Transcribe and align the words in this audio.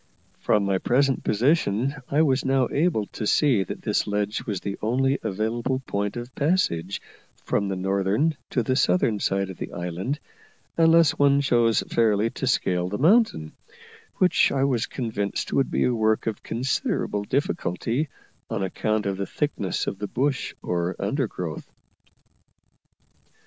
From 0.39 0.65
my 0.65 0.79
present 0.79 1.23
position 1.23 1.93
I 2.09 2.23
was 2.23 2.43
now 2.43 2.67
able 2.71 3.05
to 3.13 3.27
see 3.27 3.63
that 3.63 3.83
this 3.83 4.07
ledge 4.07 4.43
was 4.47 4.59
the 4.59 4.75
only 4.81 5.19
available 5.21 5.77
point 5.85 6.17
of 6.17 6.33
passage 6.33 6.99
from 7.45 7.67
the 7.67 7.75
northern 7.75 8.35
to 8.49 8.63
the 8.63 8.75
southern 8.75 9.19
side 9.19 9.51
of 9.51 9.57
the 9.59 9.71
island 9.73 10.19
unless 10.75 11.11
one 11.19 11.39
chose 11.39 11.81
fairly 11.87 12.31
to 12.31 12.47
scale 12.47 12.89
the 12.89 12.97
mountain, 12.97 13.51
which 14.15 14.51
I 14.51 14.63
was 14.63 14.87
convinced 14.87 15.53
would 15.53 15.69
be 15.69 15.83
a 15.83 15.93
work 15.93 16.25
of 16.25 16.41
considerable 16.41 17.23
difficulty, 17.23 18.09
on 18.49 18.63
account 18.63 19.05
of 19.05 19.17
the 19.17 19.27
thickness 19.27 19.85
of 19.85 19.99
the 19.99 20.07
bush 20.07 20.55
or 20.63 20.95
undergrowth. 20.97 21.69